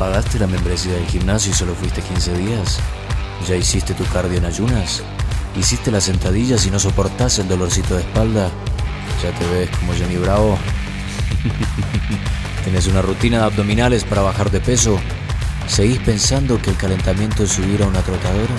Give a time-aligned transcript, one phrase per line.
[0.00, 2.80] pagaste la membresía del gimnasio y solo fuiste 15 días?
[3.46, 5.02] ¿Ya hiciste tu cardio en ayunas?
[5.54, 8.50] ¿Hiciste las sentadillas y no soportás el dolorcito de espalda?
[9.22, 10.58] ¿Ya te ves como Johnny Bravo?
[12.64, 14.98] ¿Tenés una rutina de abdominales para bajar de peso?
[15.66, 18.54] ¿Seguís pensando que el calentamiento es subir a una trotadora?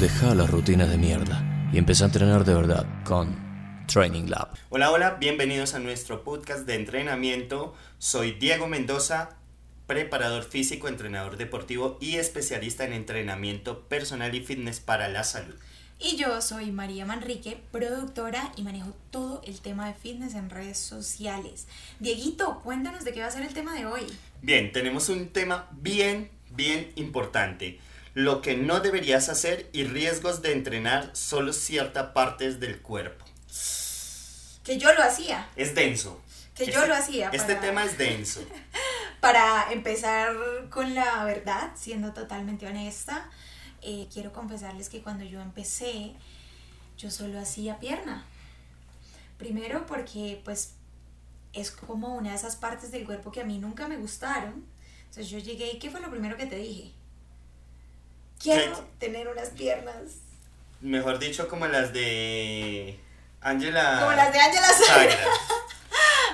[0.00, 4.48] Deja las rutinas de mierda y empezá a entrenar de verdad con Training Lab.
[4.70, 7.74] Hola, hola, bienvenidos a nuestro podcast de entrenamiento.
[7.98, 9.41] Soy Diego Mendoza,
[9.92, 15.54] preparador físico, entrenador deportivo y especialista en entrenamiento personal y fitness para la salud.
[16.00, 20.78] Y yo soy María Manrique, productora y manejo todo el tema de fitness en redes
[20.78, 21.66] sociales.
[22.00, 24.00] Dieguito, cuéntanos de qué va a ser el tema de hoy.
[24.40, 27.78] Bien, tenemos un tema bien, bien importante.
[28.14, 33.26] Lo que no deberías hacer y riesgos de entrenar solo ciertas partes del cuerpo.
[34.64, 35.50] Que yo lo hacía.
[35.54, 36.18] Es denso.
[36.56, 37.30] Que yo Este- lo hacía.
[37.32, 38.40] Este tema es denso.
[39.22, 40.34] Para empezar
[40.68, 43.30] con la verdad, siendo totalmente honesta,
[43.80, 46.12] eh, quiero confesarles que cuando yo empecé,
[46.98, 48.24] yo solo hacía pierna.
[49.38, 50.72] Primero porque pues
[51.52, 54.66] es como una de esas partes del cuerpo que a mí nunca me gustaron.
[55.02, 56.90] Entonces yo llegué y ¿qué fue lo primero que te dije?
[58.40, 59.06] Quiero ¿Qué?
[59.06, 60.16] tener unas piernas
[60.80, 62.98] Mejor dicho, como las de
[63.40, 63.98] Angela.
[64.00, 64.38] como las de.
[64.84, 65.16] Sagra.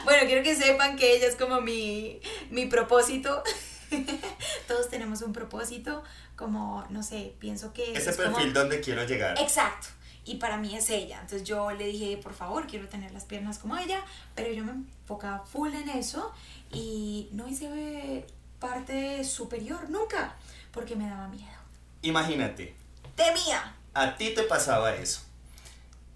[0.08, 3.42] Bueno, quiero que sepan que ella es como mi, mi propósito.
[4.66, 6.02] Todos tenemos un propósito,
[6.34, 7.92] como, no sé, pienso que...
[7.92, 9.38] Ese es como- perfil donde quiero llegar.
[9.38, 9.88] Exacto.
[10.24, 11.20] Y para mí es ella.
[11.20, 14.02] Entonces yo le dije, por favor, quiero tener las piernas como ella,
[14.34, 16.32] pero yo me enfocaba full en eso
[16.72, 18.24] y no hice
[18.60, 20.36] parte superior nunca,
[20.72, 21.52] porque me daba miedo.
[22.00, 22.74] Imagínate,
[23.14, 23.74] Temía.
[23.92, 25.20] a ti te pasaba eso.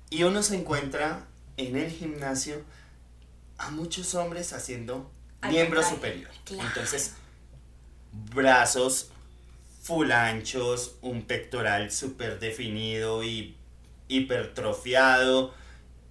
[0.08, 1.26] Y uno se encuentra
[1.58, 2.64] en el gimnasio
[3.62, 5.10] a muchos hombres haciendo
[5.40, 6.30] Al miembro contrario, superior.
[6.44, 6.68] claro.
[6.68, 7.14] Entonces,
[8.12, 9.08] brazos
[9.82, 13.56] full anchos, un pectoral súper definido y
[14.08, 15.52] hipertrofiado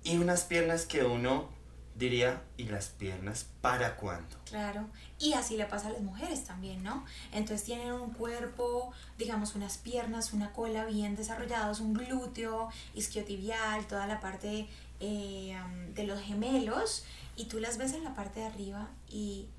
[0.03, 1.49] y unas piernas que uno
[1.95, 4.35] diría, ¿y las piernas para cuándo?
[4.45, 4.89] Claro,
[5.19, 7.05] y así le pasa a las mujeres también, ¿no?
[7.31, 14.07] Entonces tienen un cuerpo, digamos, unas piernas, una cola bien desarrollados, un glúteo, isquiotibial, toda
[14.07, 14.67] la parte
[14.99, 15.55] eh,
[15.93, 17.03] de los gemelos,
[17.41, 19.49] y tú las ves en la parte de arriba y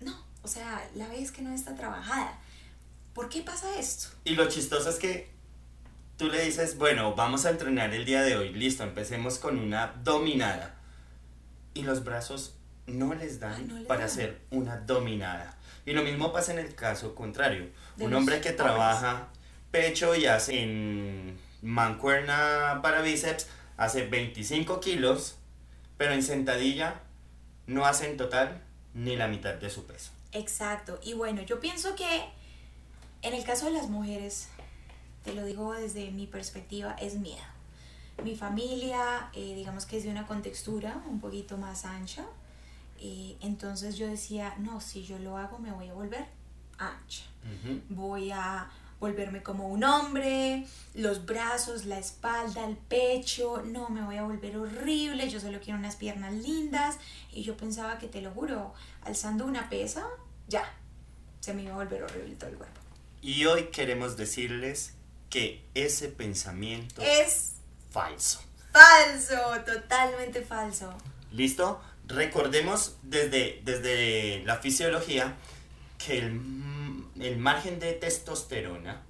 [0.00, 0.12] no,
[0.42, 2.38] o sea, la ves que no está trabajada.
[3.14, 4.08] ¿Por qué pasa esto?
[4.24, 5.30] Y lo chistoso es que
[6.16, 9.94] tú le dices, bueno, vamos a entrenar el día de hoy, listo, empecemos con una
[10.02, 10.74] dominada.
[11.74, 12.54] Y los brazos
[12.86, 14.08] no les dan no le para dan.
[14.08, 15.56] hacer una dominada.
[15.84, 17.70] Y lo mismo pasa en el caso contrario.
[17.96, 18.56] De Un hombre que hombres.
[18.66, 19.28] trabaja
[19.70, 23.46] pecho y hace en mancuerna para bíceps,
[23.76, 25.36] hace 25 kilos,
[25.96, 27.00] pero en sentadilla
[27.66, 28.62] no hace en total
[28.94, 30.10] ni la mitad de su peso.
[30.32, 30.98] Exacto.
[31.02, 32.24] Y bueno, yo pienso que
[33.22, 34.48] en el caso de las mujeres,
[35.24, 37.42] te lo digo desde mi perspectiva, es miedo.
[38.22, 42.24] Mi familia, eh, digamos que es de una contextura un poquito más ancha.
[42.98, 46.26] eh, entonces yo decía, no, si yo lo hago me voy a volver
[46.78, 47.24] ancha.
[47.44, 47.80] Ujú.
[47.90, 48.70] Voy a
[49.00, 54.56] volverme como un hombre, los brazos, la espalda, el pecho, no, me voy a volver
[54.56, 56.98] horrible, yo solo quiero unas piernas lindas.
[57.32, 60.06] Y yo pensaba que, te lo juro, alzando una pesa,
[60.48, 60.64] ya,
[61.40, 62.80] se me iba a volver horrible todo el cuerpo.
[63.20, 64.94] Y hoy queremos decirles
[65.30, 67.54] que ese pensamiento Es
[67.90, 68.40] falso.
[68.72, 70.94] falso, totalmente falso.
[71.32, 71.80] ¿Listo?
[72.06, 75.34] Recordemos desde, desde la fisiología
[75.98, 76.40] que el,
[77.20, 79.02] el margen de testosterona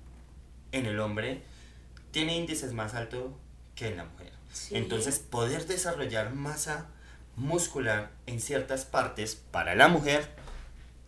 [0.73, 1.43] en el hombre
[2.11, 3.33] tiene índices más altos
[3.75, 4.33] que en la mujer.
[4.53, 4.77] Sí.
[4.77, 6.87] Entonces, poder desarrollar masa
[7.37, 10.31] muscular en ciertas partes para la mujer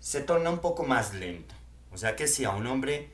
[0.00, 1.54] se torna un poco más lento.
[1.92, 3.10] O sea que si a un hombre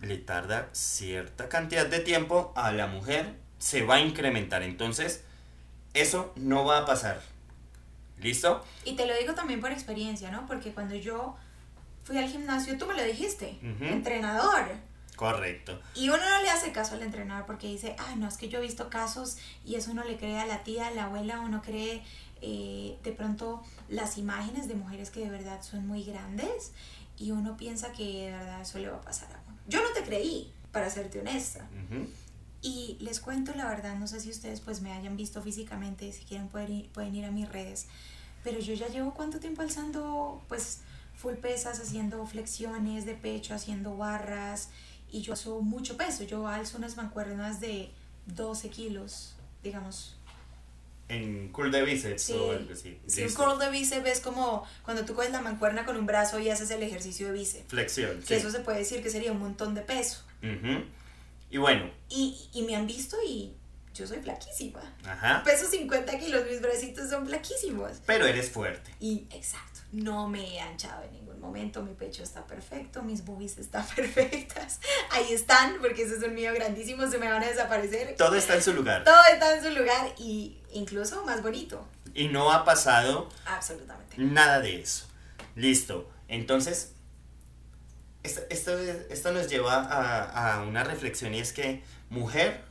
[0.00, 4.62] le tarda cierta cantidad de tiempo, a la mujer se va a incrementar.
[4.62, 5.22] Entonces,
[5.94, 7.22] eso no va a pasar.
[8.18, 8.64] ¿Listo?
[8.84, 10.46] Y te lo digo también por experiencia, ¿no?
[10.46, 11.36] Porque cuando yo
[12.04, 14.68] fui al gimnasio, tú me lo dijiste, entrenador.
[15.16, 15.80] Correcto.
[15.94, 18.58] Y uno no le hace caso al entrenador porque dice, ah, no, es que yo
[18.58, 21.62] he visto casos y eso uno le cree a la tía, a la abuela, uno
[21.62, 22.02] cree
[22.42, 26.72] eh, de pronto las imágenes de mujeres que de verdad son muy grandes
[27.16, 29.58] y uno piensa que de verdad eso le va a pasar a uno.
[29.68, 31.66] Yo no te creí, para serte honesta.
[32.60, 36.24] Y les cuento la verdad, no sé si ustedes pues me hayan visto físicamente, si
[36.24, 37.86] quieren pueden ir, pueden ir a mis redes,
[38.42, 40.80] pero yo ya llevo cuánto tiempo alzando pues
[41.24, 44.68] full pesas, haciendo flexiones de pecho, haciendo barras
[45.10, 47.90] y yo alzo mucho peso, yo alzo unas mancuernas de
[48.26, 50.16] 12 kilos, digamos,
[51.08, 52.98] en curl de bíceps Sí, o algo así.
[53.06, 56.38] si un curl de bíceps es como cuando tú coges la mancuerna con un brazo
[56.38, 57.68] y haces el ejercicio de bíceps.
[57.68, 58.20] Flexión.
[58.20, 58.34] Que sí.
[58.34, 60.22] eso se puede decir que sería un montón de peso.
[60.42, 60.84] Ujú.
[61.50, 63.52] Y bueno, Y, y me han visto y
[63.94, 64.80] yo soy flaquísima.
[65.06, 65.42] ajá.
[65.44, 67.92] Peso 50 kilos, mis bracitos son flaquísimos.
[68.06, 68.90] Pero eres fuerte.
[68.98, 73.58] Y exacto, no me he anchado en ningún momento, mi pecho está perfecto, mis boobies
[73.58, 74.80] están perfectas.
[75.10, 78.16] Ahí están, porque esos son míos grandísimos, se me van a desaparecer.
[78.16, 79.04] Todo está en su lugar.
[79.04, 81.86] Todo está en su lugar y incluso más bonito.
[82.12, 84.16] Y no ha pasado Absolutamente.
[84.18, 85.06] nada de eso.
[85.54, 86.10] Listo.
[86.26, 86.92] Entonces,
[88.24, 92.64] esto, esto, esto nos lleva a, a una reflexión y es que, mujer,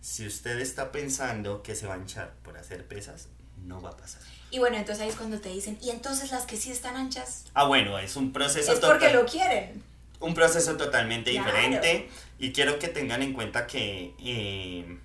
[0.00, 3.28] si usted está pensando que se va a hinchar por hacer pesas,
[3.58, 4.22] no va a pasar.
[4.52, 7.44] Y bueno, entonces ahí es cuando te dicen, y entonces las que sí están anchas
[7.54, 9.82] Ah, bueno, es un proceso es porque lo quieren.
[10.20, 11.46] un proceso totalmente Claro.
[11.50, 12.08] diferente
[12.38, 14.98] y quiero que tengan en cuenta que eh,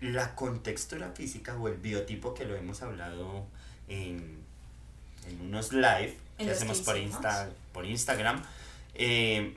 [0.00, 3.46] la contextura física o el biotipo que lo hemos hablado
[3.88, 4.38] en,
[5.28, 7.14] en unos live En que hacemos que por, hicimos.
[7.16, 8.42] Insta, por Instagram
[8.94, 9.56] eh,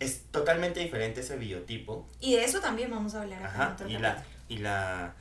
[0.00, 3.72] es totalmente diferente ese biotipo Y de eso también vamos a hablar acá en Ajá,
[3.74, 4.36] otro y la, capítulo.
[4.48, 5.14] y la,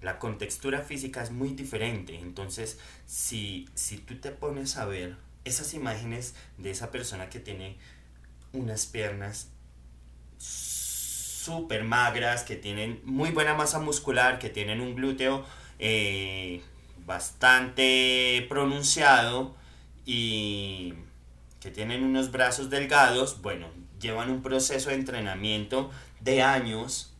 [0.00, 2.18] la contextura física es muy diferente.
[2.18, 7.76] Entonces, si, si tú te pones a ver esas imágenes de esa persona que tiene
[8.52, 9.48] unas piernas
[10.38, 15.44] súper magras, que tienen muy buena masa muscular, que tienen un glúteo
[15.78, 16.62] eh,
[17.06, 19.56] bastante pronunciado
[20.04, 20.94] y
[21.60, 23.68] que tienen unos brazos delgados, bueno,
[24.00, 25.90] llevan un proceso de entrenamiento
[26.20, 27.14] de años,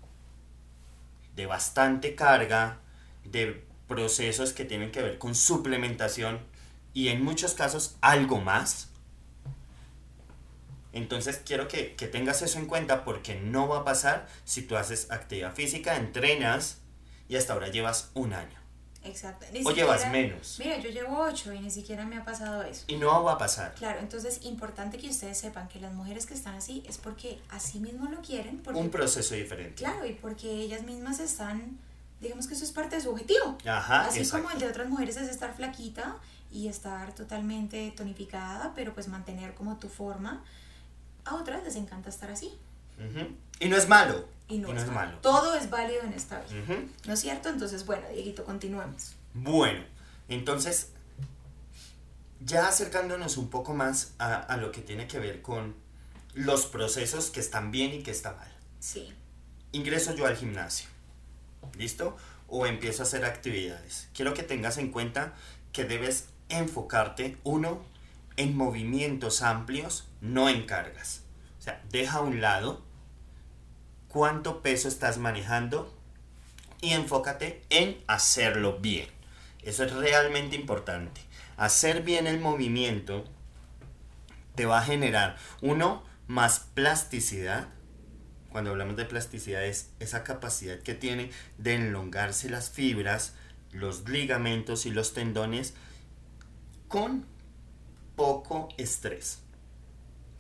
[1.39, 2.81] de bastante carga,
[3.25, 6.41] de procesos que tienen que ver con suplementación
[6.93, 8.89] y en muchos casos algo más.
[10.93, 14.77] Entonces quiero que, que tengas eso en cuenta porque no va a pasar si tú
[14.77, 16.81] haces actividad física, entrenas
[17.29, 18.58] y hasta ahora llevas un año.
[19.09, 19.47] Exacto.
[19.53, 20.57] Ni O llevas siquiera- menos.
[20.59, 22.85] Mira, yo llevo 8 y ni siquiera me ha pasado eso.
[22.89, 23.75] Y no va a pasar.
[23.75, 27.79] Claro, entonces importante que ustedes sepan que las mujeres que están así es porque así
[27.81, 29.75] mismo lo quieren, porque Un proceso diferente.
[29.83, 31.79] claro, y porque ellas mismas están,
[32.21, 33.57] digamos que eso es parte de su objetivo.
[33.67, 34.45] Ajá, así exacto.
[34.45, 36.17] como el de otras mujeres es estar flaquita
[36.51, 40.43] y estar totalmente tonificada, pero pues mantener como tu forma.
[41.25, 42.53] A otras les encanta estar así.
[42.99, 43.29] Ujú.
[43.61, 44.27] Y no es malo.
[44.49, 44.93] Y no, es, malo.
[44.93, 45.19] malo.
[45.19, 46.77] Todo es válido en esta vida.
[47.07, 47.51] ¿No es cierto?
[47.51, 49.15] Entonces, bueno, Dieguito, continuemos.
[49.35, 49.85] Bueno,
[50.29, 50.91] entonces,
[52.41, 55.75] ya acercándonos un poco más a, a lo que tiene que ver con
[56.35, 58.53] los procesos que están bien y que están mal.
[58.81, 59.13] Sí.
[59.73, 60.89] Ingreso yo al gimnasio,
[61.77, 62.17] ¿listo?
[62.47, 64.09] O empiezo a hacer actividades.
[64.15, 65.35] Quiero que tengas en cuenta
[65.73, 67.83] que debes enfocarte, uno,
[68.37, 71.23] en movimientos amplios, no en cargas.
[71.59, 72.83] O sea, deja a un lado
[74.09, 75.95] cuánto peso estás manejando
[76.81, 79.09] y enfócate en hacerlo bien.
[79.63, 81.21] Eso es realmente importante.
[81.57, 83.25] Hacer bien el movimiento
[84.55, 87.69] te va a generar, uno, más plasticidad.
[88.51, 93.35] Cuando hablamos de plasticidad es esa capacidad que tiene de enlongarse las fibras,
[93.73, 95.75] los ligamentos y los tendones
[96.89, 97.27] con
[98.17, 99.41] poco estrés.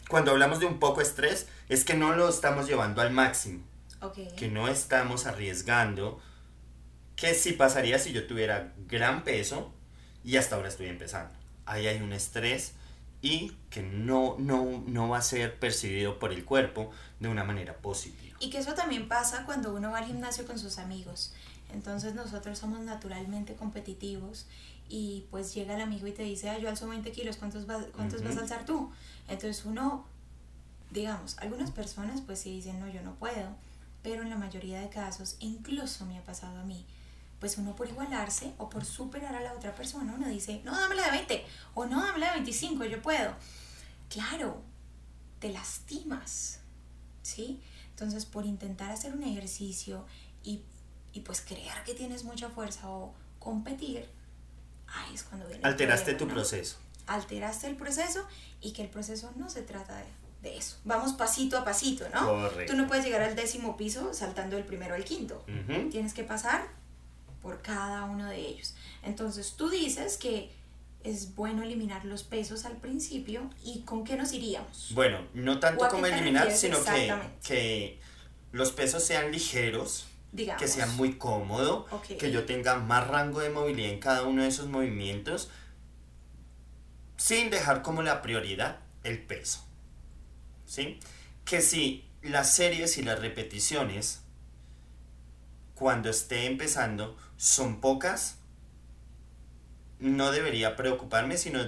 [0.09, 3.63] Cuando hablamos de un poco estrés es que no lo estamos llevando al máximo
[4.01, 4.19] Ok.
[4.37, 6.21] que no estamos arriesgando
[7.17, 9.73] que si pasaría si yo tuviera gran peso
[10.25, 11.37] y hasta ahora estoy empezando.
[11.67, 12.73] Ahí hay un estrés
[13.21, 17.77] y que no, no, no va a ser percibido por el cuerpo de una manera
[17.79, 18.37] positiva.
[18.41, 21.33] Y que eso también pasa cuando uno va al gimnasio con sus amigos.
[21.73, 24.47] Entonces nosotros somos naturalmente competitivos
[24.89, 27.87] y pues llega el amigo y te dice, ah, yo alzo 20 kilos, ¿cuántos, vas,
[27.95, 28.91] cuántos vas a alzar tú?
[29.29, 30.07] Entonces uno,
[30.91, 33.55] digamos, algunas personas pues sí dicen, no, yo no puedo,
[34.03, 36.87] pero en la mayoría de casos, incluso me ha pasado a mí,
[37.39, 41.05] pues uno por igualarse o por superar a la otra persona, uno dice, no, dámela
[41.05, 43.35] de 20 o no, dámela de 25, yo puedo.
[44.09, 44.63] Claro,
[45.39, 46.61] te lastimas,
[47.23, 47.61] ¿sí?
[47.91, 50.05] Entonces, por intentar hacer un ejercicio
[50.43, 50.63] y,
[51.13, 54.09] y pues creer que tienes mucha fuerza o competir,
[54.89, 56.77] ahí es cuando viene el Alteraste tu proceso.
[57.07, 58.27] Alteraste el proceso
[58.61, 60.05] y que el proceso no se trata de,
[60.43, 60.77] de eso.
[60.85, 62.27] Vamos pasito a pasito, ¿no?
[62.27, 62.73] Correcto.
[62.73, 65.45] Tú no puedes llegar al décimo piso saltando del primero al quinto.
[65.91, 66.69] Tienes que pasar
[67.43, 68.75] por cada uno de ellos.
[69.03, 70.51] Entonces, tú dices que
[71.05, 74.91] es bueno eliminar los pesos al principio y con qué nos iríamos.
[74.95, 77.15] Bueno, no ¿O tanto como eliminar, sino que,
[77.47, 78.01] que
[78.53, 80.63] los pesos sean ligeros, Digamos.
[80.63, 81.87] que sea muy cómodo,
[82.19, 85.51] que yo tenga más rango de movilidad en cada uno de esos movimientos,
[87.17, 89.65] sin dejar como la prioridad el peso.
[90.67, 91.01] ¿Sí?
[91.45, 94.23] Que si las series y las repeticiones,
[95.75, 98.37] cuando esté empezando son pocas,
[99.99, 101.61] no debería preocuparme, sino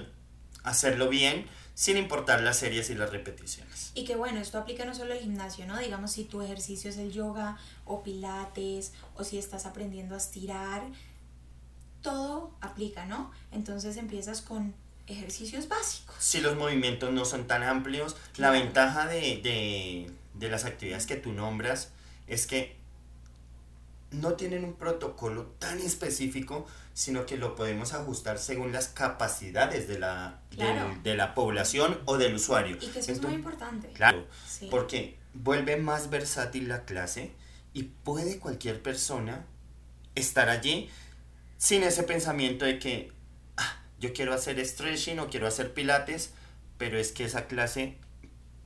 [0.63, 1.47] hacerlo bien
[1.81, 3.89] sin importar las series y las repeticiones.
[3.95, 5.79] Y que bueno, esto aplica no solo al gimnasio, ¿no?
[5.79, 10.83] Digamos, si tu ejercicio es el yoga o pilates o si estás aprendiendo a estirar,
[12.03, 13.31] todo aplica, ¿no?
[13.51, 14.75] Entonces empiezas con
[15.07, 16.13] ejercicios básicos.
[16.19, 21.15] Si los movimientos no son tan amplios, la ventaja de, de, de las actividades que
[21.15, 21.89] tú nombras
[22.27, 22.75] es que
[24.11, 29.99] no tienen un protocolo tan específico, sino que lo podemos ajustar según las capacidades de
[29.99, 30.41] la,
[31.03, 32.77] de la población o del usuario.
[32.81, 33.89] Y que eso es muy importante.
[33.89, 34.25] Claro,
[34.69, 37.31] porque vuelve más versátil la clase
[37.73, 39.45] y puede cualquier persona
[40.15, 40.89] estar allí
[41.57, 43.11] sin ese pensamiento de que
[43.57, 46.31] ah, yo quiero hacer stretching o quiero hacer pilates,
[46.77, 47.97] pero es que esa clase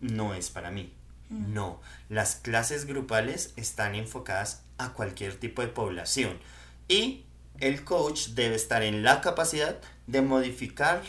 [0.01, 0.94] no es para mí.
[1.29, 1.53] Mm.
[1.53, 6.39] No, las clases grupales están enfocadas a cualquier tipo de población
[6.88, 7.25] y
[7.59, 11.03] el coach debe estar en la capacidad de modificar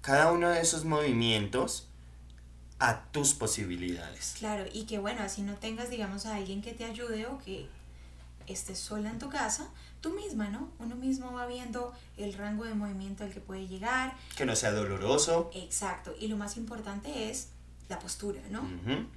[0.00, 1.88] cada uno de esos movimientos
[2.78, 4.34] a tus posibilidades.
[4.38, 7.68] Claro, y que bueno, así no tengas, digamos, a alguien que te ayude o que
[8.48, 9.70] estés sola en tu casa,
[10.00, 10.68] tú misma, ¿no?
[10.80, 14.16] Uno mismo va viendo el rango de movimiento al que puede llegar.
[14.36, 15.50] Que no sea doloroso.
[15.54, 17.50] Exacto, y lo más importante es
[17.88, 18.68] la postura, ¿no?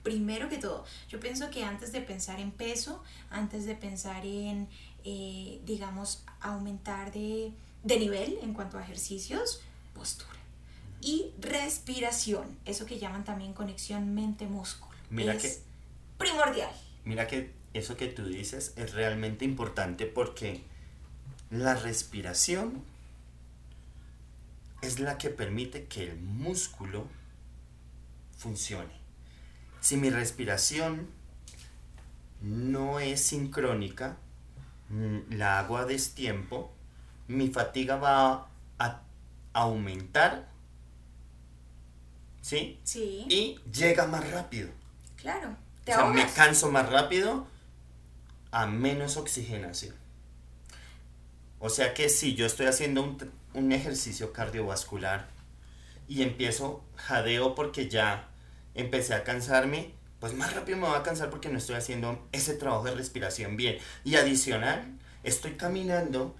[0.03, 4.67] Primero que todo, yo pienso que antes de pensar en peso, antes de pensar en,
[5.06, 9.62] eh, digamos, aumentar de, de nivel en cuanto a ejercicios,
[9.94, 10.40] postura.
[11.00, 14.96] Y respiración, eso que llaman también conexión mente-músculo.
[15.12, 15.62] Mira es que,
[16.18, 16.72] primordial.
[17.04, 20.64] Mira que eso que tú dices es realmente importante porque
[21.52, 22.84] la respiración
[24.82, 27.08] es la que permite que el músculo
[28.38, 28.94] funcione.
[29.82, 31.08] Si mi respiración
[32.42, 34.18] no es sincrónica,
[34.89, 36.72] la hago a destiempo,
[37.27, 39.01] mi fatiga va a
[39.54, 40.48] aumentar,
[42.42, 42.80] ¿sí?
[42.84, 43.25] Sí.
[43.30, 44.70] Y llega más rápido.
[45.15, 45.50] Claro.
[45.50, 47.48] o sea, me canso más rápido
[48.51, 49.96] a menos oxigenación.
[51.60, 55.27] O sea que si yo estoy haciendo un, un ejercicio cardiovascular
[56.08, 58.27] y empiezo jadeo porque ya
[58.75, 62.53] empecé a cansarme, pues más rápido me voy a cansar porque no estoy haciendo ese
[62.53, 63.77] trabajo de respiración bien.
[64.03, 64.86] Y adicional,
[65.24, 66.36] estoy caminando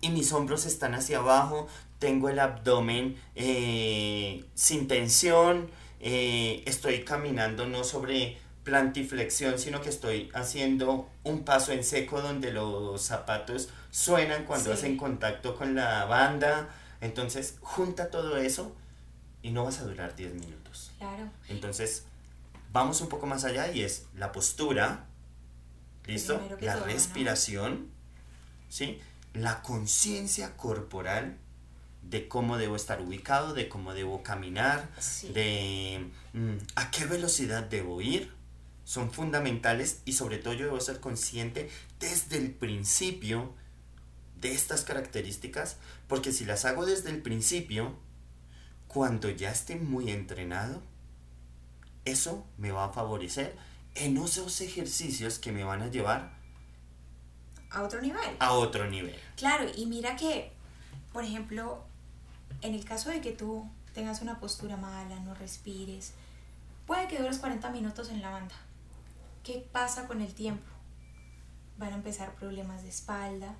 [0.00, 7.66] y mis hombros están hacia abajo, tengo el abdomen eh, sin tensión, eh, estoy caminando
[7.66, 14.44] no sobre plantiflexión, sino que estoy haciendo un paso en seco donde los zapatos suenan
[14.44, 16.68] cuando hacen contacto con la banda.
[17.00, 18.74] Entonces, junta todo eso
[19.42, 20.92] y no vas a durar 10 minutos.
[20.98, 21.30] Claro.
[21.48, 22.04] Entonces,
[22.72, 25.06] vamos un poco más allá y es la postura,
[26.06, 26.40] ¿listo?
[26.60, 27.88] La respiración,
[28.68, 29.00] ¿sí?
[29.34, 31.38] La conciencia corporal
[32.02, 34.88] de cómo debo estar ubicado, de cómo debo caminar,
[35.34, 38.32] de mm, a qué velocidad debo ir,
[38.84, 43.54] son fundamentales y sobre todo yo debo ser consciente desde el principio
[44.40, 45.76] de estas características,
[46.08, 47.94] porque si las hago desde el principio,
[48.88, 50.82] cuando ya esté muy entrenado,
[52.04, 53.56] eso me va a favorecer
[53.94, 56.40] en esos ejercicios que me van a llevar
[57.70, 58.36] a otro nivel.
[58.40, 59.14] A otro nivel.
[59.36, 60.52] Claro, y mira que,
[61.12, 61.84] por ejemplo,
[62.62, 66.14] en el caso de que tú tengas una postura mala, no respires,
[66.86, 68.54] puede que dures 40 minutos en la banda.
[69.44, 70.66] ¿Qué pasa con el tiempo?
[71.78, 73.54] Van a empezar problemas de espalda,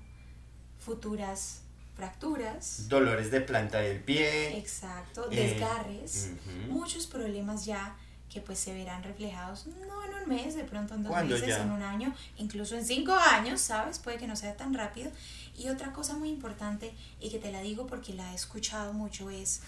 [0.77, 1.61] futuras
[1.95, 2.89] fracturas.
[2.89, 4.57] Dolores de planta del pie.
[4.57, 6.31] Exacto, eh, desgarres,
[6.67, 7.95] muchos problemas ya
[8.31, 11.71] que pues se verán reflejados no en un mes, de pronto en dos meses, en
[11.71, 13.99] un año, incluso en cinco años, ¿sabes?
[13.99, 15.11] Puede que no sea tan rápido.
[15.57, 19.29] Y otra cosa muy importante, y que te la digo porque la he escuchado mucho,
[19.29, 19.61] es,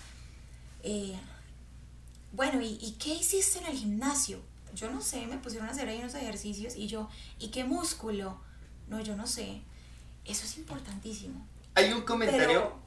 [0.81, 1.13] eh,
[2.31, 4.39] bueno, ¿y, ¿y qué hiciste en el gimnasio?
[4.73, 8.39] Yo no sé, me pusieron a hacer ahí unos ejercicios y yo, ¿y qué músculo?
[8.87, 9.61] No, yo no sé.
[10.25, 11.45] Eso es importantísimo.
[11.75, 12.79] Hay un comentario.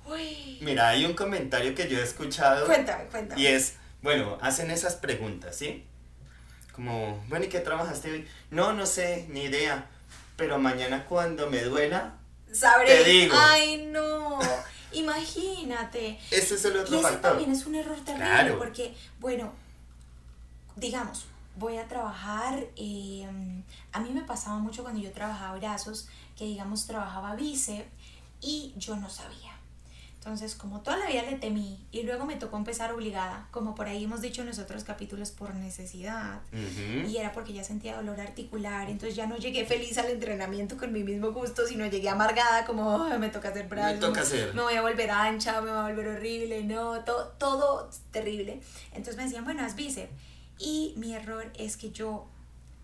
[0.60, 2.66] mira, hay un comentario que yo he escuchado.
[2.66, 3.40] Cuéntame, cuéntame.
[3.40, 3.74] Y es,
[4.06, 5.84] bueno, hacen esas preguntas, ¿sí?
[6.72, 8.28] Como, bueno, ¿y qué trabajaste hoy?
[8.52, 9.88] No, no sé, ni idea.
[10.36, 12.14] Pero mañana cuando me duela,
[12.52, 12.86] Sabré.
[12.86, 13.34] te digo.
[13.36, 14.38] Ay, no.
[14.92, 16.20] Imagínate.
[16.30, 19.52] Ese es el otro y ese también es un error terrible porque, bueno,
[20.76, 23.26] digamos, voy a trabajar, eh,
[23.90, 26.06] a mí me pasaba mucho cuando yo trabajaba brazos,
[26.38, 27.88] que digamos trabajaba bíceps
[28.40, 29.55] y yo no sabía.
[30.26, 33.86] Entonces, como toda la vida le temí y luego me tocó empezar obligada, como por
[33.86, 36.40] ahí hemos dicho en los otros capítulos, por necesidad.
[36.52, 37.08] Ujú.
[37.08, 40.92] Y era porque ya sentía dolor articular, entonces ya no llegué feliz al entrenamiento con
[40.92, 44.52] mi mismo gusto, sino llegué amargada como "Ay, me toca hacer brazos, toca hacer.
[44.52, 48.60] me voy a volver ancha, me voy a volver horrible, no, todo, todo terrible.
[48.94, 50.10] Entonces me decían, bueno, haz bíceps.
[50.58, 52.26] Y mi error es que yo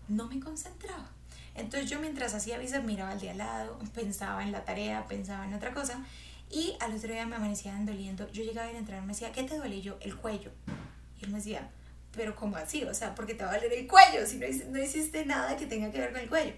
[0.07, 1.09] no me concentraba.
[1.55, 5.45] Entonces yo mientras hacía bíceps miraba al de al lado, pensaba en la tarea, pensaba
[5.45, 6.05] en otra cosa
[6.53, 8.31] y al otro día me amanecían doliendo.
[8.31, 9.77] Yo llegaba a ir a entrenar, me decía, ¿qué te duele?
[9.77, 10.51] Y yo, el cuello.
[11.19, 11.67] Y él me decía,
[12.15, 12.83] pero ¿cómo así?
[12.83, 15.65] O sea, porque te va a doler el cuello si no, no hiciste nada que
[15.65, 16.53] tenga que ver con el cuello.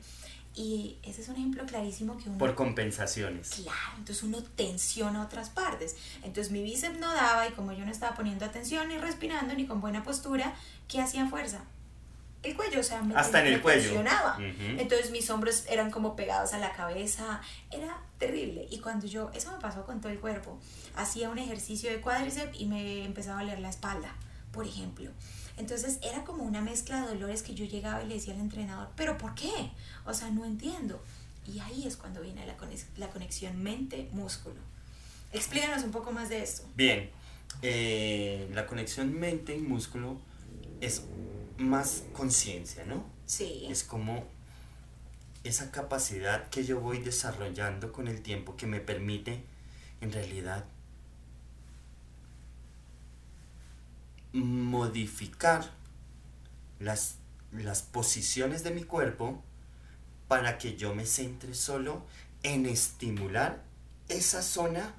[0.54, 2.38] Y ese es un ejemplo clarísimo que uno...
[2.38, 3.50] Por compensaciones.
[3.50, 5.96] Claro, entonces uno tensiona otras partes.
[6.24, 9.66] Entonces mi bíceps no daba y como yo no estaba poniendo atención ni respirando ni
[9.66, 10.54] con buena postura,
[10.88, 11.64] ¿qué hacía fuerza?
[12.46, 14.04] El cuello, o sea, me, Hasta en me el cuello.
[14.78, 18.68] Entonces mis hombros eran como pegados a la cabeza, era terrible.
[18.70, 20.58] Y cuando yo, eso me pasó con todo el cuerpo,
[20.96, 24.16] hacía un ejercicio de cuádriceps y me empezaba a doler la espalda,
[24.52, 25.10] por ejemplo.
[25.58, 28.90] Entonces era como una mezcla de dolores que yo llegaba y le decía al entrenador,
[28.96, 29.72] pero ¿por qué?
[30.06, 31.02] O sea, no entiendo.
[31.48, 34.60] Y ahí es cuando viene la, conex- la conexión mente-músculo.
[35.32, 36.64] Explícanos un poco más de esto.
[36.76, 37.10] Bien,
[37.62, 40.18] eh, la conexión mente y músculo
[40.82, 41.04] es
[41.58, 43.06] más conciencia, ¿no?
[43.26, 43.68] Sí.
[43.70, 44.26] Es como
[45.44, 49.44] esa capacidad que yo voy desarrollando con el tiempo que me permite
[50.02, 50.66] en realidad
[54.34, 55.72] modificar
[56.80, 57.16] las,
[57.52, 59.42] las posiciones de mi cuerpo
[60.28, 62.06] para que yo me centre solo
[62.44, 63.64] en estimular
[64.10, 64.94] esa zona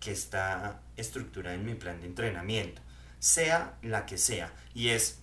[0.00, 2.80] que está estructurada en mi plan de entrenamiento,
[3.18, 5.18] sea la que sea, y es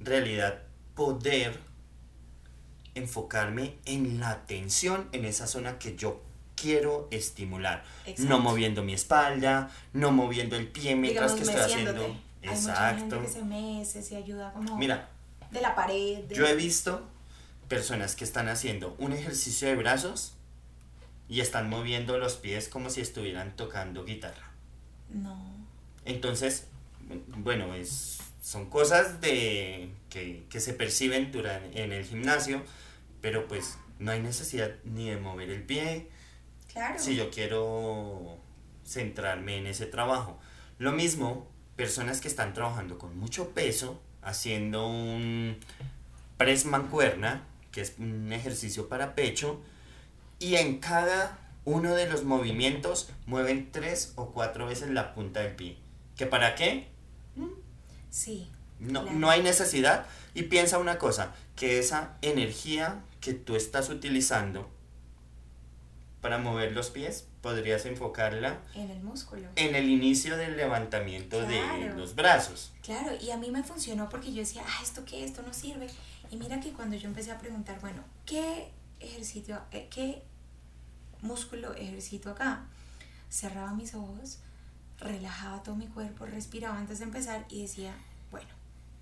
[0.00, 0.62] en realidad
[0.94, 1.58] poder
[2.94, 6.22] enfocarme en la atención en esa zona que yo
[6.56, 8.28] quiero estimular, Exacto.
[8.30, 12.02] no moviendo mi espalda, no moviendo el pie mientras Digamos, que estoy haciendo.
[12.04, 12.08] Hay
[12.48, 13.22] mucha gente Exacto.
[13.22, 15.08] que se mece, se ayuda como Mira,
[15.50, 16.24] de la pared.
[16.24, 17.06] de- yo he visto
[17.68, 20.34] personas que están haciendo un ejercicio de brazos
[21.28, 24.50] y están moviendo los pies como si estuvieran tocando guitarra.
[25.08, 25.40] No.
[26.04, 26.66] Entonces,
[27.26, 32.62] bueno, es, son cosas de, que, que se perciben durante, en el gimnasio,
[33.20, 36.08] pero pues no hay necesidad ni de mover el pie
[36.72, 36.98] Claro.
[36.98, 38.38] si yo quiero
[38.84, 40.38] centrarme en ese trabajo.
[40.78, 41.46] Lo mismo,
[41.76, 45.58] personas que están trabajando con mucho peso, haciendo un
[46.36, 49.60] press mancuerna, que es un ejercicio para pecho,
[50.38, 55.54] y en cada uno de los movimientos mueven tres o cuatro veces la punta del
[55.54, 55.76] pie.
[56.16, 56.88] ¿Que para qué?
[58.10, 58.50] Sí.
[58.78, 59.18] No, Claro.
[59.18, 60.06] no hay necesidad.
[60.34, 64.68] Y piensa una cosa, que esa energía que tú estás utilizando
[66.20, 69.48] para mover los pies, podrías enfocarla En el músculo.
[69.56, 72.72] en el inicio del levantamiento de los brazos.
[72.82, 75.24] Claro, y a mí me funcionó porque yo decía, ah, ¿esto qué?
[75.24, 75.88] Esto no sirve.
[76.30, 80.22] Y mira que cuando yo empecé a preguntar, bueno, ¿qué ejercicio, eh, qué
[81.20, 82.66] músculo ejercito acá?
[83.28, 84.38] Cerraba mis ojos,
[84.98, 87.94] relajaba todo mi cuerpo, respiraba antes de empezar y decía,
[88.30, 88.48] bueno,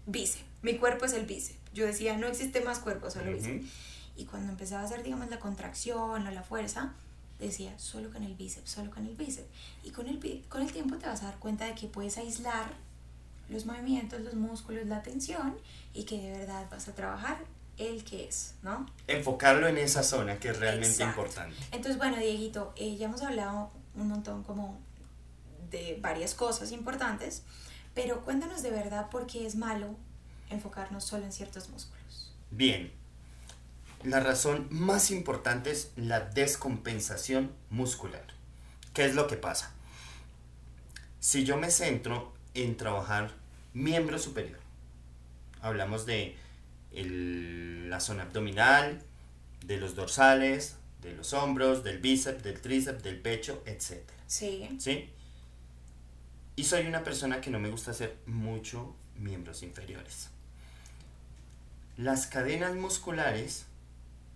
[0.06, 0.44] bíceps.
[0.62, 1.58] Mi cuerpo es el bíceps.
[1.72, 3.64] Yo decía, no existe más cuerpo, solo bíceps.
[3.64, 3.70] Ujú.
[4.16, 6.94] Y cuando empezaba a hacer, digamos, la contracción o la fuerza,
[7.38, 9.48] decía, solo con el bíceps, solo con el bíceps.
[9.82, 12.72] Y con el, con el tiempo te vas a dar cuenta de que puedes aislar
[13.48, 15.56] los movimientos, los músculos, la tensión
[15.92, 17.38] y que de verdad vas a trabajar
[17.78, 18.86] el que es, ¿no?
[19.06, 21.20] Enfocarlo en esa zona que es realmente Exacto.
[21.20, 21.56] importante.
[21.72, 24.78] Entonces, bueno, Dieguito, eh, ya hemos hablado un montón como
[25.70, 27.42] de varias cosas importantes,
[27.94, 29.96] pero cuéntanos de verdad por qué es malo
[30.50, 32.32] enfocarnos solo en ciertos músculos.
[32.50, 32.92] Bien,
[34.02, 38.24] la razón más importante es la descompensación muscular.
[38.94, 39.72] ¿Qué es lo que pasa?
[41.20, 43.32] Si yo me centro en trabajar
[43.74, 44.58] miembro superior,
[45.60, 46.36] hablamos de
[46.92, 49.02] el- la zona abdominal,
[49.64, 54.00] de los dorsales, de los hombros, del bíceps, del tríceps, del pecho, etc.
[54.26, 54.68] Sí.
[54.78, 55.10] ¿Sí?
[56.60, 60.28] Y soy una persona que no me gusta hacer mucho miembros inferiores.
[61.96, 63.64] Las cadenas musculares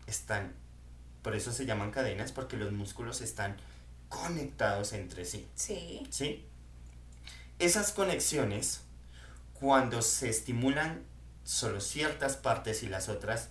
[0.06, 0.54] están,
[1.20, 3.58] por eso se llaman cadenas, porque los músculos están
[4.08, 5.46] conectados entre sí.
[5.54, 6.06] Sí.
[6.08, 6.46] ¿Sí?
[7.58, 8.80] Esas conexiones,
[9.52, 11.02] cuando se estimulan
[11.42, 13.50] solo ciertas partes y las otras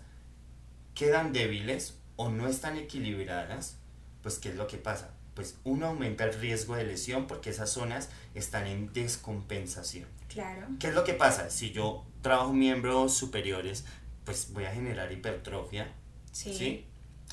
[0.95, 3.75] quedan débiles o no están equilibradas,
[4.23, 5.11] pues ¿qué es lo que pasa?
[5.35, 10.07] Pues uno aumenta el riesgo de lesión porque esas zonas están en descompensación.
[10.29, 10.67] Claro.
[10.79, 11.49] ¿Qué es lo que pasa?
[11.49, 13.85] Si yo trabajo miembros superiores,
[14.25, 15.91] pues voy a generar hipertrofia,
[16.31, 16.53] Sí.
[16.55, 16.85] ¿sí?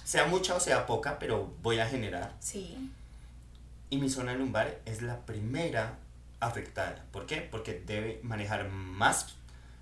[0.04, 2.34] Sea mucha o sea poca, pero voy a generar.
[2.40, 2.90] Sí.
[3.92, 5.98] y mi zona lumbar es la primera
[6.38, 7.04] afectada.
[7.10, 7.38] ¿Por qué?
[7.40, 9.34] Porque debe manejar más,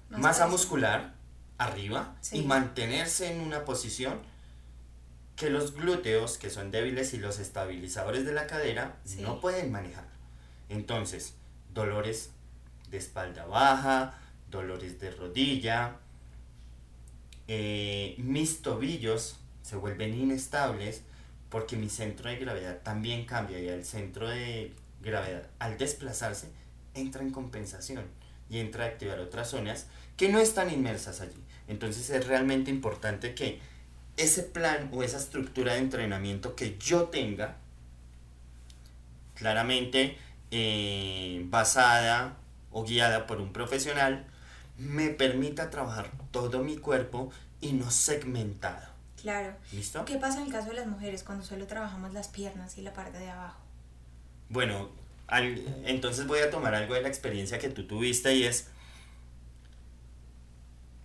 [0.08, 1.12] masa muscular
[1.58, 2.38] arriba Sí.
[2.38, 4.18] y mantenerse en una posición
[5.38, 9.20] que los glúteos, que son débiles y los estabilizadores de la cadera, Sí.
[9.22, 10.04] no pueden manejar.
[10.68, 11.34] Entonces,
[11.72, 12.30] dolores
[12.90, 14.18] de espalda baja,
[14.50, 15.96] dolores de rodilla,
[17.46, 21.02] eh, mis tobillos se vuelven inestables
[21.50, 26.48] porque mi centro de gravedad también cambia y el centro de gravedad al desplazarse
[26.94, 28.04] entra en compensación
[28.50, 31.42] y entra a activar otras zonas que no están inmersas allí.
[31.68, 33.60] Entonces es realmente importante que
[34.18, 37.56] ese plan o esa estructura de entrenamiento que yo tenga,
[39.34, 40.18] claramente
[40.50, 42.36] eh, basada
[42.70, 44.26] o guiada por un profesional,
[44.76, 48.86] me permita trabajar todo mi cuerpo y no segmentado.
[49.20, 49.54] Claro.
[49.72, 50.04] ¿Listo?
[50.04, 52.92] ¿Qué pasa en el caso de las mujeres cuando solo trabajamos las piernas y la
[52.92, 53.58] parte de abajo?
[54.48, 54.90] Bueno,
[55.26, 58.68] al- entonces voy a tomar algo de la experiencia que tú tuviste y es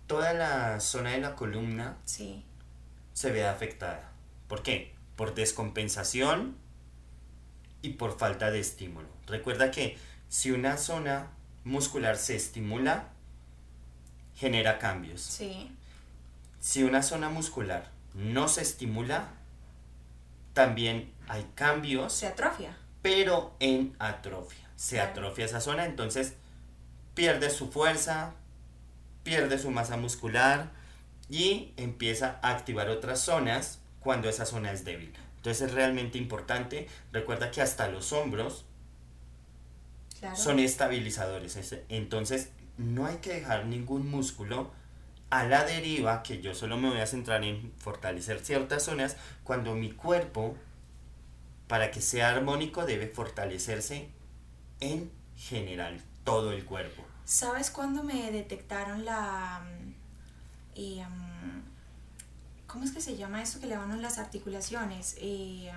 [0.06, 2.44] toda la zona de la columna Sí,
[3.14, 4.12] se ve afectada.
[4.48, 4.94] ¿Por qué?
[5.16, 6.56] Por descompensación
[7.80, 9.08] y por falta de estímulo.
[9.26, 9.96] Recuerda que
[10.28, 11.30] si una zona
[11.64, 13.08] muscular se estimula,
[14.34, 15.22] genera cambios.
[15.22, 15.70] sí,
[16.60, 19.28] Si una zona muscular no se estimula,
[20.54, 22.76] también hay cambios se atrofia.
[23.02, 24.68] pero en atrofia.
[24.76, 25.10] Se Claro.
[25.10, 26.34] atrofia esa zona, entonces
[27.14, 28.32] pierde su fuerza,
[29.22, 30.70] pierde su masa muscular
[31.28, 35.12] y empieza a activar otras zonas cuando esa zona es débil.
[35.36, 36.88] Entonces es realmente importante.
[37.12, 38.64] Recuerda que hasta los hombros
[40.20, 40.36] Claro.
[40.36, 41.56] son estabilizadores.
[41.56, 44.70] es- Entonces no hay que dejar ningún músculo
[45.30, 49.74] a la deriva, que yo solo me voy a centrar en fortalecer ciertas zonas, cuando
[49.74, 50.56] mi cuerpo,
[51.66, 54.08] para que sea armónico, debe fortalecerse
[54.80, 57.04] en general, todo el cuerpo.
[57.24, 59.66] ¿Sabes cuándo me detectaron la...
[60.74, 61.04] eh,
[62.66, 65.16] ¿Cómo es que se llama eso que le van a las articulaciones?
[65.20, 65.70] Eh,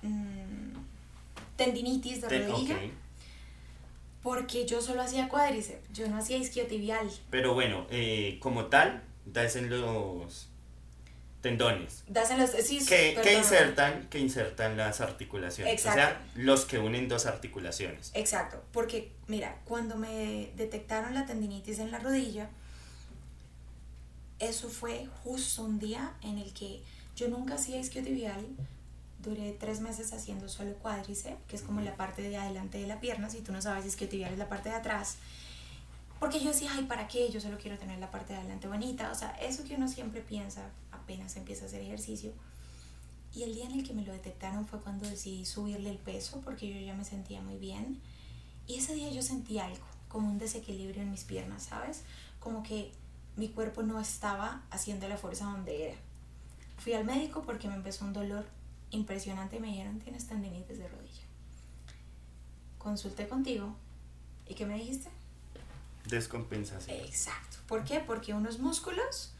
[0.00, 0.72] mm,
[1.56, 2.78] tendinitis de rodilla.
[4.22, 7.10] Porque yo solo hacía cuádriceps, yo no hacía isquiotibial.
[7.30, 10.48] Pero bueno, eh, como tal, das en los
[11.42, 12.02] tendones.
[12.08, 12.50] Das en los...
[12.50, 15.74] Sí, Que, que insertan, que insertan las articulaciones.
[15.74, 16.00] Exacto.
[16.00, 18.12] O sea, los que unen dos articulaciones.
[18.14, 22.48] Exacto, porque mira, cuando me detectaron la tendinitis en la rodilla,
[24.38, 26.82] eso fue justo un día en el que
[27.14, 28.46] yo nunca hacía isquiotibial,
[29.22, 33.00] duré tres meses haciendo solo cuádriceps, que es como la parte de adelante de la
[33.00, 35.16] pierna, si tú no sabes isquiotibial es la parte de atrás,
[36.20, 37.30] porque yo decía, ay, ¿para qué?
[37.30, 40.20] Yo solo quiero tener la parte de adelante bonita, o sea, eso que uno siempre
[40.20, 42.32] piensa apenas empieza a hacer ejercicio.
[43.34, 46.40] Y el día en el que me lo detectaron fue cuando decidí subirle el peso,
[46.42, 48.00] porque yo ya me sentía muy bien.
[48.66, 52.02] Y ese día yo sentí algo, como un desequilibrio en mis piernas, ¿sabes?
[52.40, 52.92] Como que
[53.36, 55.98] mi cuerpo no estaba haciendo la fuerza donde era.
[56.78, 58.46] Fui al médico porque me empezó un dolor
[58.90, 61.22] impresionante y me dijeron, tienes tendinitis de rodilla.
[62.78, 63.74] Consulté contigo.
[64.48, 65.10] ¿Y qué me dijiste?
[66.08, 66.96] Descompensación.
[67.00, 67.58] Exacto.
[67.66, 67.98] ¿Por qué?
[68.00, 69.32] Porque unos músculos,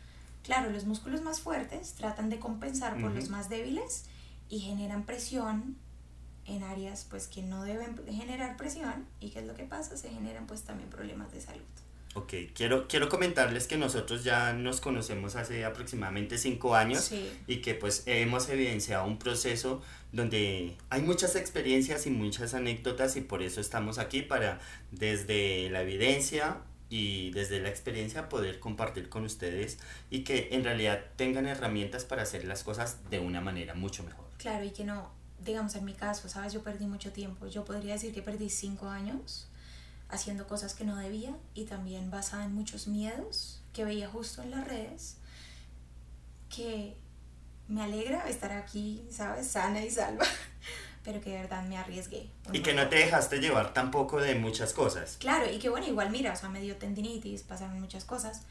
[0.43, 3.15] claro, los músculos más fuertes tratan de compensar por Ujú.
[3.21, 4.07] los más débiles
[4.49, 5.77] y generan presión
[6.45, 10.11] en áreas pues que no deben generar presión y qué es lo que pasa, se
[10.11, 11.63] generan pues también problemas de salud.
[12.17, 17.31] Ok, quiero, quiero comentarles que nosotros ya nos conocemos hace aproximadamente cinco años Sí.
[17.47, 23.21] y que pues hemos evidenciado un proceso donde hay muchas experiencias y muchas anécdotas y
[23.21, 24.61] por eso estamos aquí para
[24.93, 26.57] desde la evidencia
[26.89, 32.23] y desde la experiencia poder compartir con ustedes y que en realidad tengan herramientas para
[32.23, 34.25] hacer las cosas de una manera mucho mejor.
[34.39, 35.11] Claro, y que no,
[35.45, 36.55] digamos en mi caso, ¿sabes?
[36.55, 37.47] Yo perdí mucho tiempo.
[37.47, 39.49] Yo podría decir que perdí cinco años
[40.09, 44.51] haciendo cosas que no debía y también basada en muchos miedos que veía justo en
[44.53, 45.17] las redes,
[46.49, 46.97] que
[47.69, 49.49] me alegra estar aquí, ¿sabes?
[49.49, 50.25] Sana y salva,
[51.05, 52.31] pero que de verdad me arriesgué.
[52.53, 55.17] Y que no te dejaste llevar tampoco de muchas cosas.
[55.19, 58.43] Claro, y que bueno, igual mira, o sea, me dio tendinitis, pasaron muchas cosas,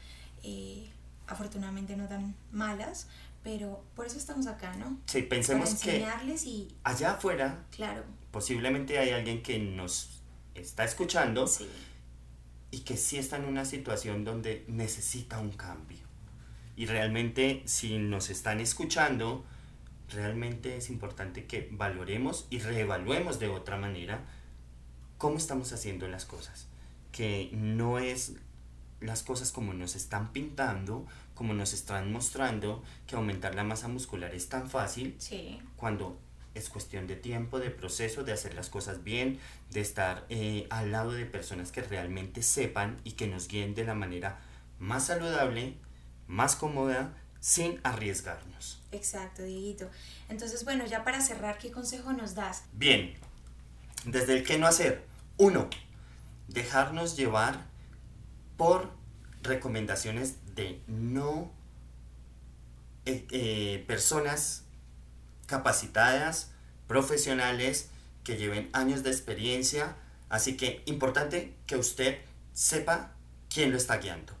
[0.42, 0.90] eh,
[1.26, 3.08] afortunadamente no tan malas,
[3.42, 4.98] pero por eso estamos acá, ¿no?
[5.06, 10.22] Sí, Para pensemos que enseñarles y, allá afuera claro, posiblemente hay alguien que nos
[10.60, 11.68] está escuchando sí,
[12.70, 15.98] y que sí está en una situación donde necesita un cambio.
[16.76, 19.44] Y realmente si nos están escuchando,
[20.10, 24.24] realmente es importante que valoremos y reevaluemos de otra manera
[25.18, 26.66] cómo estamos haciendo las cosas.
[27.12, 28.34] Que no es
[29.00, 34.34] las cosas como nos están pintando, como nos están mostrando, que aumentar la masa muscular
[34.34, 36.18] es tan fácil sí, cuando
[36.56, 39.38] es cuestión de tiempo, de proceso, de hacer las cosas bien,
[39.70, 43.84] de estar eh, al lado de personas que realmente sepan y que nos guíen de
[43.84, 44.40] la manera
[44.78, 45.74] más saludable,
[46.26, 48.82] más cómoda, sin arriesgarnos.
[48.92, 49.88] Exacto, Dieguito.
[50.28, 52.64] Entonces, bueno, ya para cerrar, ¿qué consejo nos das?
[52.72, 53.14] Bien,
[54.04, 55.04] desde el qué no hacer.
[55.36, 55.68] Uno,
[56.48, 57.66] dejarnos llevar
[58.56, 58.90] por
[59.42, 61.52] recomendaciones de no
[63.04, 64.65] eh, eh, personas
[65.46, 66.50] capacitadas,
[66.86, 67.88] profesionales,
[68.24, 69.96] que lleven años de experiencia.
[70.28, 72.18] Así que importante que usted
[72.52, 73.12] sepa
[73.48, 74.32] quién lo está guiando.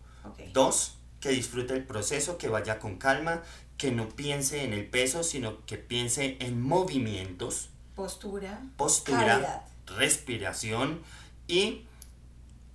[0.52, 3.42] Dos, que disfrute el proceso, que vaya con calma,
[3.78, 7.70] que no piense en el peso, sino que piense en movimientos.
[7.94, 8.60] Postura.
[8.76, 9.64] Postura.
[9.86, 11.02] Respiración
[11.46, 11.84] y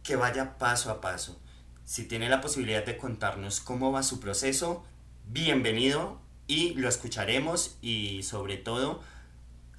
[0.04, 1.38] que vaya paso a paso.
[1.84, 4.86] Si tiene la posibilidad de contarnos cómo va su proceso,
[5.28, 6.21] bienvenido
[6.52, 9.02] y lo escucharemos y sobre todo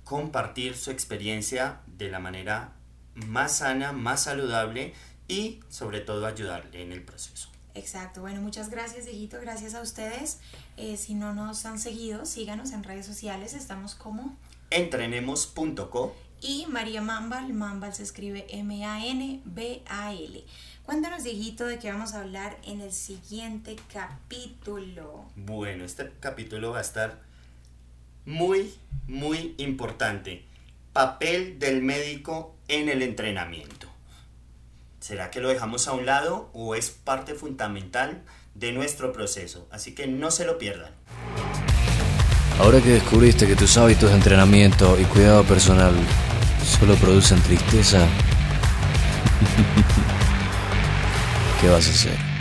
[0.04, 2.72] compartir su experiencia de la manera
[3.14, 4.94] más sana, más saludable
[5.28, 7.50] y sobre todo ayudarle en el proceso.
[7.74, 10.40] Exacto, bueno, muchas gracias, Dieguito, gracias a ustedes.
[10.78, 14.34] Eh, si no nos han seguido, síganos en redes sociales, estamos como
[14.70, 20.44] entrenemos.co y María Mambal, Mambal se escribe M-A-N-B-A-L.
[20.84, 25.26] Cuéntanos, Dieguito, de qué vamos a hablar en el siguiente capítulo.
[25.36, 27.20] Bueno, este capítulo va a estar
[28.26, 28.74] muy,
[29.06, 30.44] muy importante.
[30.92, 33.86] Papel del médico en el entrenamiento.
[34.98, 38.22] ¿Será que lo dejamos a un lado o es parte fundamental
[38.54, 39.68] de nuestro proceso?
[39.70, 40.92] Así que no se lo pierdan.
[42.58, 45.94] Ahora que descubriste que tus hábitos de entrenamiento y cuidado personal
[46.64, 48.06] solo producen tristeza,
[51.62, 52.31] ¿qué vas a hacer?